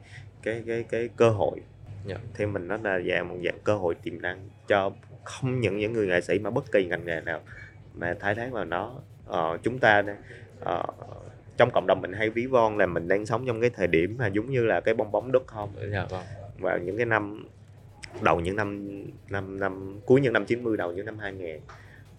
[0.43, 1.59] cái cái cái cơ hội
[2.07, 2.21] yeah.
[2.23, 2.29] Dạ.
[2.35, 4.91] theo mình nó là dạng một dạng cơ hội tiềm năng cho
[5.23, 7.39] không những những người nghệ sĩ mà bất kỳ ngành nghề nào
[7.93, 8.95] mà thái thác vào nó
[9.27, 10.03] ờ, chúng ta
[10.59, 10.83] ờ,
[11.57, 14.15] trong cộng đồng mình hay ví von là mình đang sống trong cái thời điểm
[14.19, 16.23] mà giống như là cái bong bóng đất không dạ, vâng.
[16.59, 17.45] vào những cái năm
[18.21, 18.87] đầu những năm
[19.29, 21.59] năm năm cuối những năm 90 đầu những năm 2000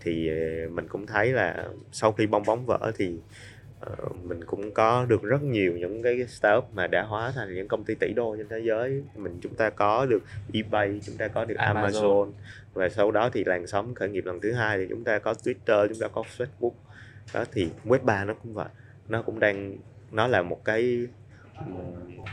[0.00, 3.14] thì ờ, mình cũng thấy là sau khi bong bóng vỡ thì
[3.92, 7.68] uh, mình cũng có được rất nhiều những cái startup mà đã hóa thành những
[7.68, 9.02] công ty tỷ đô trên thế giới.
[9.16, 12.30] Mình chúng ta có được eBay chúng ta có được Amazon, Amazon.
[12.72, 15.32] Và sau đó thì làn sóng khởi nghiệp lần thứ hai thì chúng ta có
[15.32, 16.72] Twitter chúng ta có Facebook.
[17.34, 18.68] Đó thì web 3 nó cũng vậy.
[19.08, 19.76] Nó cũng đang
[20.12, 21.06] nó là một cái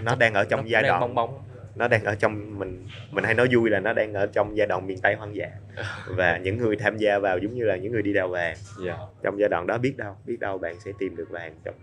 [0.03, 1.39] nó đang ở trong nó giai đoạn bong bóng
[1.75, 4.67] nó đang ở trong mình mình hay nói vui là nó đang ở trong giai
[4.67, 5.49] đoạn miền tây hoang dã.
[6.07, 8.57] Và những người tham gia vào giống như là những người đi đào vàng.
[8.85, 8.97] Dạ.
[9.23, 11.75] Trong giai đoạn đó biết đâu biết đâu bạn sẽ tìm được vàng trong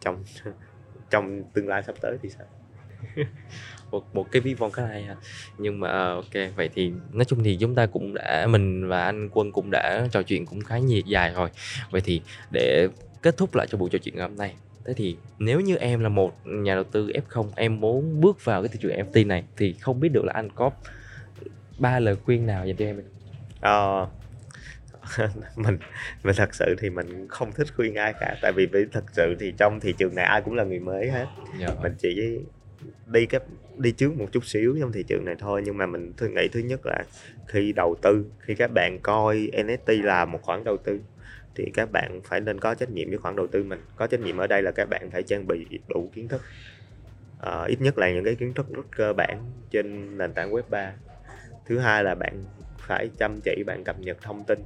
[0.00, 0.24] trong
[1.10, 2.46] trong tương lai sắp tới thì sao?
[3.90, 5.16] Một một cái ví von khá hay ha.
[5.58, 9.04] Nhưng mà ờ, ok vậy thì nói chung thì chúng ta cũng đã mình và
[9.04, 11.50] anh quân cũng đã trò chuyện cũng khá nhiều dài rồi.
[11.90, 12.88] Vậy thì để
[13.22, 16.00] kết thúc lại cho buổi trò chuyện ngày hôm nay thế thì nếu như em
[16.00, 19.44] là một nhà đầu tư F0 em muốn bước vào cái thị trường FT này
[19.56, 20.70] thì không biết được là anh có
[21.78, 23.02] ba lời khuyên nào dành cho em
[23.60, 24.08] Ờ,
[25.56, 25.78] mình
[26.22, 28.36] mình thật sự thì mình không thích khuyên ai cả.
[28.42, 31.26] Tại vì thật sự thì trong thị trường này ai cũng là người mới hết.
[31.60, 32.38] Dạ mình chỉ
[33.06, 33.40] đi cái
[33.78, 35.62] đi trước một chút xíu trong thị trường này thôi.
[35.64, 37.04] Nhưng mà mình nghĩ thứ nhất là
[37.46, 41.00] khi đầu tư khi các bạn coi NFT là một khoản đầu tư
[41.54, 43.80] thì các bạn phải nên có trách nhiệm với khoản đầu tư mình.
[43.96, 46.42] Có trách nhiệm ở đây là các bạn phải trang bị đủ kiến thức.
[47.38, 50.62] Ờ, ít nhất là những cái kiến thức rất cơ bản trên nền tảng web
[50.70, 50.92] 3
[51.66, 52.44] thứ hai là bạn
[52.78, 54.58] phải chăm chỉ bạn cập nhật thông tin.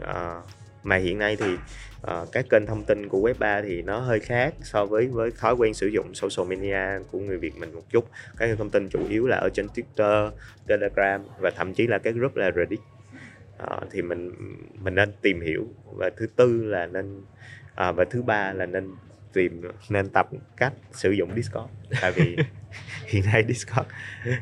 [0.00, 0.42] Ờ,
[0.84, 4.20] mà hiện nay thì uh, các kênh thông tin của web 3 thì nó hơi
[4.20, 7.82] khác so với với thói quen sử dụng social media của người Việt mình một
[7.90, 8.08] chút.
[8.36, 10.30] Các kênh thông tin chủ yếu là ở trên Twitter,
[10.66, 12.80] Telegram và thậm chí là các group là Reddit.
[13.58, 14.32] Ờ, thì mình
[14.82, 15.68] mình nên tìm hiểu.
[15.96, 17.20] Và thứ tư là nên
[17.74, 18.90] à, và thứ ba là nên
[19.32, 21.70] tìm nên tập cách sử dụng Discord.
[22.00, 22.36] Tại vì
[23.06, 23.86] hiện nay Discord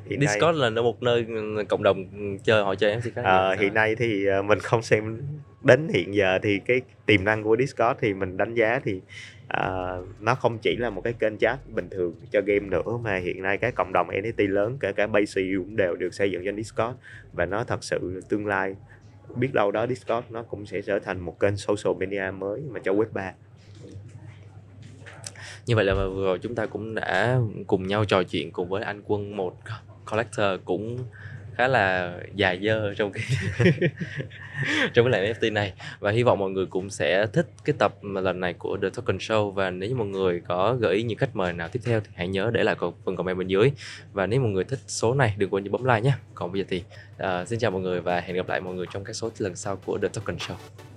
[0.04, 1.26] hiện nay Discord là nó một nơi
[1.68, 2.04] cộng đồng
[2.44, 3.62] chơi họ chơi MC khá Ờ, nhiều.
[3.62, 5.20] hiện nay thì ờ, mình không xem
[5.64, 9.00] đến hiện giờ thì cái tiềm năng của Discord thì mình đánh giá thì
[9.48, 13.16] ờ, nó không chỉ là một cái kênh chat bình thường cho game nữa mà
[13.16, 16.42] hiện nay các cộng đồng NFT lớn kể cả Base cũng đều được xây dựng
[16.44, 16.96] trên Discord.
[17.32, 18.74] Và nó thật sự tương lai
[19.34, 22.80] biết đâu đó Discord nó cũng sẽ trở thành một kênh social media mới mà
[22.84, 23.32] cho web 3
[25.66, 28.82] Như vậy là vừa rồi chúng ta cũng đã cùng nhau trò chuyện cùng với
[28.82, 29.56] anh Quân, một
[30.10, 30.98] collector cũng
[31.56, 33.22] khá là dài dơ trong cái
[34.94, 35.72] trong cái làng NFT này.
[36.00, 38.88] Và hy vọng mọi người cũng sẽ thích cái tập mà lần này của The
[38.90, 39.50] Token Show.
[39.50, 42.10] Và nếu như mọi người có gợi ý những khách mời nào tiếp theo thì
[42.14, 43.72] hãy nhớ để lại phần comment bên dưới.
[44.12, 46.12] Và nếu mọi người thích số này đừng quên bấm like nhé.
[46.34, 46.82] Còn bây giờ thì
[47.22, 49.56] uh, xin chào mọi người và hẹn gặp lại mọi người trong các số lần
[49.56, 50.91] sau của The Token Show.